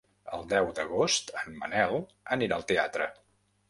El 0.37 0.47
deu 0.53 0.69
d'agost 0.79 1.31
en 1.43 1.61
Manel 1.61 1.97
anirà 2.39 2.61
al 2.61 2.71
teatre. 2.75 3.17